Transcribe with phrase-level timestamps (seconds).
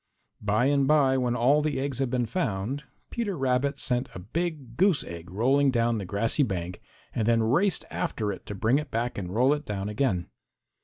[0.41, 4.75] By and by, when all the eggs had been found, Peter Rabbit sent a big
[4.75, 6.81] goose egg rolling down the grassy bank
[7.13, 10.25] and then raced after it to bring it back and roll it down again.